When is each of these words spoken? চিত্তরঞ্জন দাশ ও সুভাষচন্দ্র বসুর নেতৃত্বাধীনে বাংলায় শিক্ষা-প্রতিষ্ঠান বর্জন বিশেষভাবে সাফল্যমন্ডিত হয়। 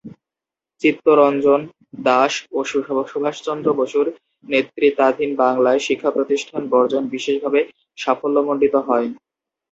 চিত্তরঞ্জন 0.81 1.59
দাশ 2.05 2.33
ও 2.51 2.59
সুভাষচন্দ্র 3.05 3.67
বসুর 3.79 4.05
নেতৃত্বাধীনে 4.45 5.39
বাংলায় 5.43 5.81
শিক্ষা-প্রতিষ্ঠান 5.87 6.61
বর্জন 6.71 7.03
বিশেষভাবে 7.13 7.59
সাফল্যমন্ডিত 7.97 8.75
হয়। 8.87 9.07